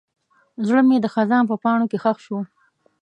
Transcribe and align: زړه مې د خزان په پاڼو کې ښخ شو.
زړه 0.67 0.81
مې 0.87 0.97
د 1.01 1.07
خزان 1.13 1.43
په 1.47 1.55
پاڼو 1.63 1.85
کې 1.91 1.97
ښخ 2.03 2.17
شو. 2.25 2.37